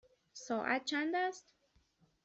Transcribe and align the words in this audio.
ساعت 0.33 0.85
چند 0.85 1.15
است؟ 1.15 1.47